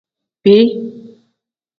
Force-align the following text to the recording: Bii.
Bii. 0.43 0.71